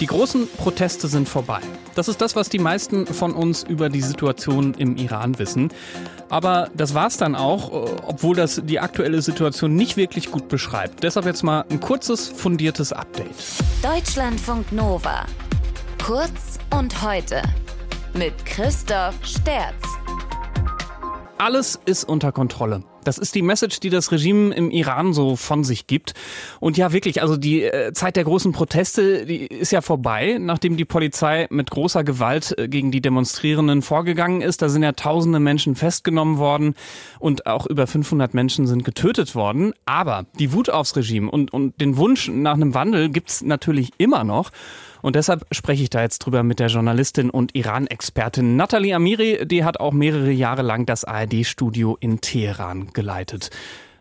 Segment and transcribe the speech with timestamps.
[0.00, 1.60] Die großen Proteste sind vorbei.
[1.96, 5.72] Das ist das, was die meisten von uns über die Situation im Iran wissen.
[6.28, 7.72] Aber das war's dann auch,
[8.06, 11.02] obwohl das die aktuelle Situation nicht wirklich gut beschreibt.
[11.02, 13.34] Deshalb jetzt mal ein kurzes, fundiertes Update.
[13.82, 15.26] Deutschlandfunk Nova.
[16.04, 17.42] Kurz und heute.
[18.14, 19.82] Mit Christoph Sterz.
[21.38, 22.84] Alles ist unter Kontrolle.
[23.08, 26.12] Das ist die Message, die das Regime im Iran so von sich gibt.
[26.60, 30.76] Und ja, wirklich, also die äh, Zeit der großen Proteste, die ist ja vorbei, nachdem
[30.76, 34.60] die Polizei mit großer Gewalt äh, gegen die Demonstrierenden vorgegangen ist.
[34.60, 36.74] Da sind ja tausende Menschen festgenommen worden
[37.18, 39.72] und auch über 500 Menschen sind getötet worden.
[39.86, 44.22] Aber die Wut aufs Regime und, und den Wunsch nach einem Wandel gibt's natürlich immer
[44.22, 44.50] noch.
[45.02, 49.46] Und deshalb spreche ich da jetzt drüber mit der Journalistin und Iran-Expertin Nathalie Amiri.
[49.46, 53.50] Die hat auch mehrere Jahre lang das ARD-Studio in Teheran geleitet.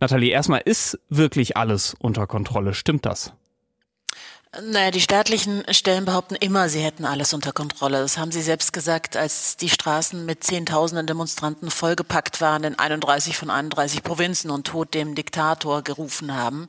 [0.00, 2.74] Nathalie, erstmal ist wirklich alles unter Kontrolle.
[2.74, 3.32] Stimmt das?
[4.60, 8.00] Naja, die staatlichen Stellen behaupten immer, sie hätten alles unter Kontrolle.
[8.00, 13.38] Das haben sie selbst gesagt, als die Straßen mit Zehntausenden Demonstranten vollgepackt waren in 31
[13.38, 16.68] von 31 Provinzen und Tod dem Diktator gerufen haben.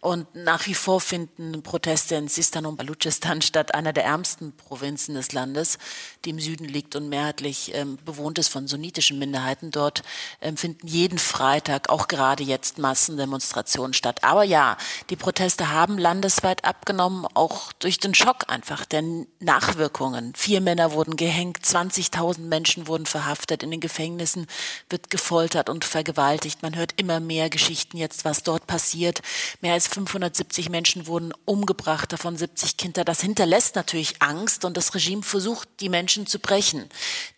[0.00, 5.14] Und nach wie vor finden Proteste in Sistan und Baluchistan statt, einer der ärmsten Provinzen
[5.14, 5.78] des Landes,
[6.24, 9.70] die im Süden liegt und mehrheitlich ähm, bewohnt ist von sunnitischen Minderheiten.
[9.70, 10.02] Dort
[10.40, 14.24] ähm, finden jeden Freitag, auch gerade jetzt, Massendemonstrationen statt.
[14.24, 14.76] Aber ja,
[15.10, 19.02] die Proteste haben landesweit abgenommen, auch durch den Schock einfach der
[19.38, 20.34] Nachwirkungen.
[20.34, 24.46] Vier Männer wurden gehängt, 20.000 Menschen wurden verhaftet, in den Gefängnissen
[24.88, 26.62] wird gefoltert und vergewaltigt.
[26.62, 29.20] Man hört immer mehr Geschichten jetzt, was dort passiert.
[29.60, 33.04] Mehr als 570 Menschen wurden umgebracht, davon 70 Kinder.
[33.04, 36.88] Das hinterlässt natürlich Angst und das Regime versucht, die Menschen zu brechen.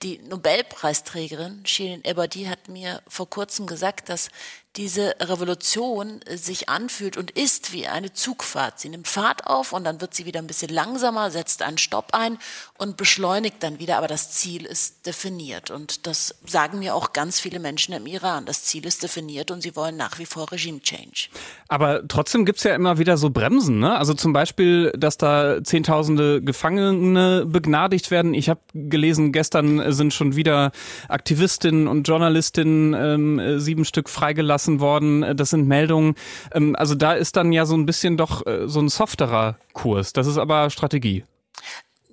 [0.03, 4.30] Die Nobelpreisträgerin Shirin Ebadi hat mir vor kurzem gesagt, dass
[4.77, 8.81] diese Revolution sich anfühlt und ist wie eine Zugfahrt.
[8.81, 12.09] Sie nimmt Fahrt auf und dann wird sie wieder ein bisschen langsamer, setzt einen Stopp
[12.12, 12.39] ein
[12.78, 13.98] und beschleunigt dann wieder.
[13.98, 15.70] Aber das Ziel ist definiert.
[15.70, 18.47] Und das sagen mir auch ganz viele Menschen im Iran.
[18.47, 21.28] Das Ziel ist definiert und sie wollen nach wie vor Regime-Change.
[21.69, 23.78] Aber trotzdem gibt's ja immer wieder so Bremsen.
[23.78, 23.94] Ne?
[23.99, 28.32] Also zum Beispiel, dass da Zehntausende Gefangene begnadigt werden.
[28.32, 30.72] Ich habe gelesen, gestern sind schon wieder
[31.09, 35.23] Aktivistinnen und Journalistinnen ähm, sieben Stück freigelassen gelassen worden.
[35.23, 36.15] Äh, das sind Meldungen.
[36.53, 40.12] Ähm, also da ist dann ja so ein bisschen doch äh, so ein softerer Kurs.
[40.12, 41.25] Das ist aber Strategie.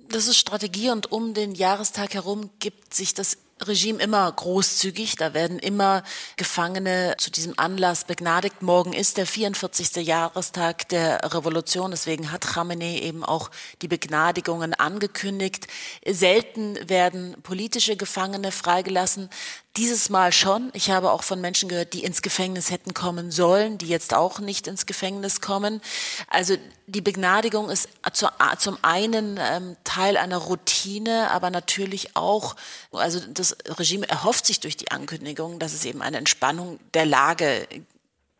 [0.08, 5.16] Das ist Strategie und um den Jahrestag herum gibt sich das Regime immer großzügig.
[5.16, 6.02] Da werden immer
[6.36, 8.62] Gefangene zu diesem Anlass begnadigt.
[8.62, 10.04] Morgen ist der 44.
[10.04, 11.90] Jahrestag der Revolution.
[11.90, 13.50] Deswegen hat Khamenei eben auch
[13.82, 15.68] die Begnadigungen angekündigt.
[16.06, 19.28] Selten werden politische Gefangene freigelassen.
[19.76, 20.70] Dieses Mal schon.
[20.72, 24.40] Ich habe auch von Menschen gehört, die ins Gefängnis hätten kommen sollen, die jetzt auch
[24.40, 25.80] nicht ins Gefängnis kommen.
[26.26, 26.56] Also
[26.88, 32.56] die Begnadigung ist zum einen ähm, Teil einer Routine, aber natürlich auch,
[32.90, 37.68] also das Regime erhofft sich durch die Ankündigung, dass es eben eine Entspannung der Lage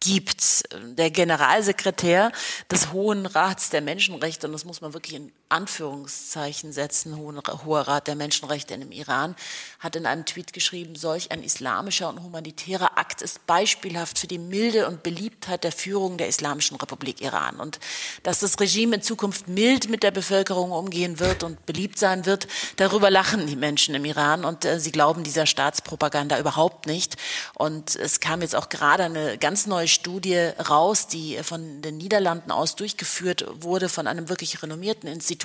[0.01, 0.65] gibt.
[0.97, 2.33] Der Generalsekretär
[2.71, 8.07] des Hohen Rats der Menschenrechte, und das muss man wirklich in Anführungszeichen setzen, Hoher Rat
[8.07, 9.35] der Menschenrechte dem Iran,
[9.81, 14.39] hat in einem Tweet geschrieben, solch ein islamischer und humanitärer Akt ist beispielhaft für die
[14.39, 17.57] Milde und Beliebtheit der Führung der Islamischen Republik Iran.
[17.57, 17.81] Und
[18.23, 22.47] dass das Regime in Zukunft mild mit der Bevölkerung umgehen wird und beliebt sein wird,
[22.77, 27.17] darüber lachen die Menschen im Iran und äh, sie glauben dieser Staatspropaganda überhaupt nicht.
[27.55, 32.53] Und es kam jetzt auch gerade eine ganz neue Studie raus, die von den Niederlanden
[32.53, 35.40] aus durchgeführt wurde, von einem wirklich renommierten Institut.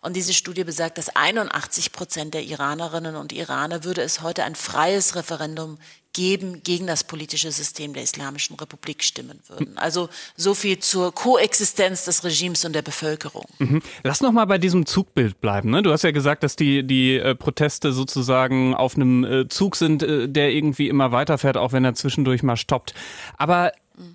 [0.00, 4.54] Und diese Studie besagt, dass 81 Prozent der Iranerinnen und Iraner würde es heute ein
[4.54, 5.78] freies Referendum
[6.14, 9.76] geben, gegen das politische System der Islamischen Republik stimmen würden.
[9.76, 13.44] Also so viel zur Koexistenz des Regimes und der Bevölkerung.
[13.58, 13.82] Mhm.
[14.02, 15.70] Lass noch mal bei diesem Zugbild bleiben.
[15.70, 15.82] Ne?
[15.82, 20.02] Du hast ja gesagt, dass die, die äh, Proteste sozusagen auf einem äh, Zug sind,
[20.02, 22.94] äh, der irgendwie immer weiterfährt, auch wenn er zwischendurch mal stoppt.
[23.36, 23.72] Aber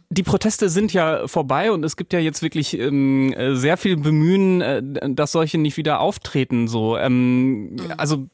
[0.10, 3.96] die Proteste sind ja vorbei und es gibt ja jetzt wirklich ähm, äh, sehr viel
[3.96, 4.82] Bemühen, äh,
[5.12, 6.68] dass solche nicht wieder auftreten.
[6.68, 7.94] So, ähm, mhm.
[7.98, 8.28] also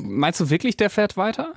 [0.00, 1.54] meinst du wirklich, der fährt weiter?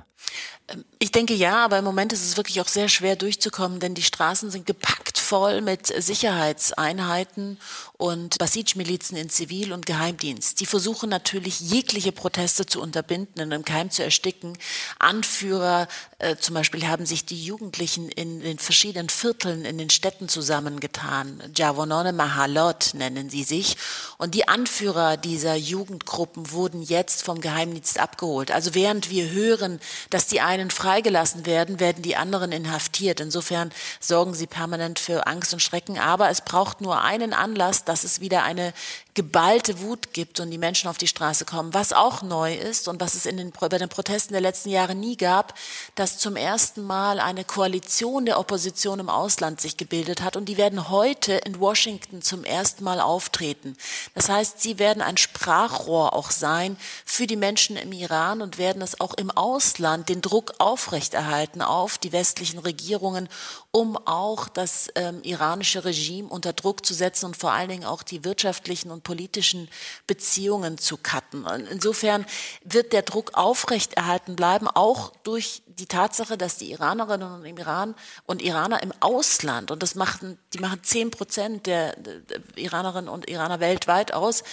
[0.68, 3.94] Ähm, ich denke ja, aber im Moment ist es wirklich auch sehr schwer durchzukommen, denn
[3.94, 7.58] die Straßen sind gepackt voll mit Sicherheitseinheiten
[7.96, 10.60] und Basij-Milizen in Zivil- und Geheimdienst.
[10.60, 14.58] Die versuchen natürlich jegliche Proteste zu unterbinden und im Keim zu ersticken.
[14.98, 15.88] Anführer,
[16.18, 21.42] äh, zum Beispiel haben sich die Jugendlichen in den verschiedenen Vierteln in den Städten zusammengetan.
[21.56, 23.78] Javonone Mahalot nennen sie sich.
[24.18, 28.50] Und die Anführer dieser Jugendgruppen wurden jetzt vom Geheimdienst abgeholt.
[28.50, 29.80] Also während wir hören,
[30.10, 33.18] dass die einen freigelassen werden, werden die anderen inhaftiert.
[33.20, 35.98] Insofern sorgen sie permanent für Angst und Schrecken.
[35.98, 38.72] Aber es braucht nur einen Anlass, dass es wieder eine
[39.14, 41.74] geballte Wut gibt und die Menschen auf die Straße kommen.
[41.74, 44.94] Was auch neu ist und was es in den, bei den Protesten der letzten Jahre
[44.94, 45.54] nie gab,
[45.94, 50.56] dass zum ersten Mal eine Koalition der Opposition im Ausland sich gebildet hat und die
[50.56, 53.76] werden heute in Washington zum ersten Mal auftreten.
[54.14, 58.80] Das heißt, sie werden ein Sprachrohr auch sein für die Menschen im Iran und werden
[58.80, 63.28] es auch im Ausland den Druck aufrechterhalten auf die westlichen Regierungen,
[63.72, 68.02] um auch das ähm, iranische Regime unter Druck zu setzen und vor allen Dingen auch
[68.02, 69.68] die wirtschaftlichen und politischen
[70.06, 71.44] Beziehungen zu cutten.
[71.44, 72.26] Und insofern
[72.64, 77.94] wird der Druck aufrechterhalten bleiben, auch durch die Tatsache, dass die Iranerinnen im Iran
[78.26, 83.28] und Iraner im Ausland, und das machen, die machen zehn Prozent der, der Iranerinnen und
[83.28, 84.44] Iraner weltweit aus,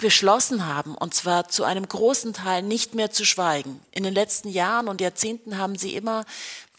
[0.00, 3.80] beschlossen haben, und zwar zu einem großen Teil nicht mehr zu schweigen.
[3.90, 6.24] In den letzten Jahren und Jahrzehnten haben sie immer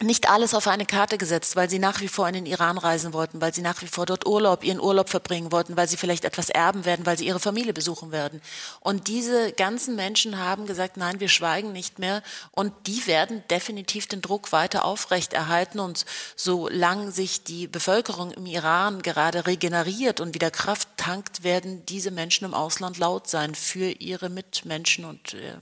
[0.02, 3.14] nicht alles auf eine Karte gesetzt, weil sie nach wie vor in den Iran reisen
[3.14, 6.26] wollten, weil sie nach wie vor dort Urlaub, ihren Urlaub verbringen wollten, weil sie vielleicht
[6.26, 8.42] etwas erben werden, weil sie ihre Familie besuchen werden.
[8.80, 12.24] Und diese ganzen Menschen haben gesagt, nein, wir schweigen nicht mehr.
[12.52, 15.80] Und die werden definitiv den Druck weiter aufrechterhalten.
[15.80, 16.06] Und
[16.36, 22.46] solange sich die Bevölkerung im Iran gerade regeneriert und wieder Kraft tankt, werden diese Menschen
[22.46, 25.58] im Ausland laut sein für ihre Mitmenschen und äh,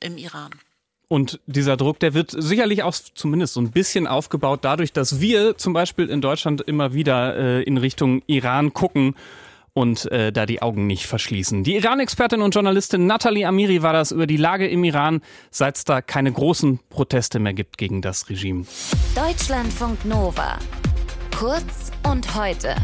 [0.00, 0.52] im Iran.
[1.12, 5.56] Und dieser Druck, der wird sicherlich auch zumindest so ein bisschen aufgebaut dadurch, dass wir
[5.56, 9.16] zum Beispiel in Deutschland immer wieder äh, in Richtung Iran gucken
[9.72, 11.64] und äh, da die Augen nicht verschließen.
[11.64, 15.20] Die Iran-Expertin und Journalistin Nathalie Amiri war das über die Lage im Iran,
[15.50, 18.66] seit es da keine großen Proteste mehr gibt gegen das Regime.
[19.16, 20.60] Deutschlandfunk Nova.
[21.36, 22.76] Kurz und heute.